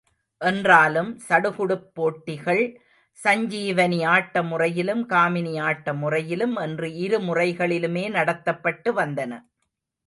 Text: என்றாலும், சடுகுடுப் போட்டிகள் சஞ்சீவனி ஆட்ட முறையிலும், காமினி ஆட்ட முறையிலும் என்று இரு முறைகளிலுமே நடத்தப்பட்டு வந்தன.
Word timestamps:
என்றாலும், 0.41 1.19
சடுகுடுப் 1.27 1.83
போட்டிகள் 1.93 2.63
சஞ்சீவனி 3.17 3.99
ஆட்ட 4.05 4.43
முறையிலும், 4.43 5.03
காமினி 5.09 5.53
ஆட்ட 5.61 5.93
முறையிலும் 5.93 6.55
என்று 6.57 6.89
இரு 6.97 7.19
முறைகளிலுமே 7.21 8.05
நடத்தப்பட்டு 8.11 8.91
வந்தன. 8.95 9.31